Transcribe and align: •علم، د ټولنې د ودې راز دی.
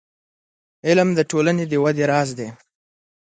•علم، 0.87 1.09
د 1.15 1.19
ټولنې 1.31 1.65
د 1.67 1.73
ودې 1.83 2.05
راز 2.11 2.29
دی. 2.39 2.49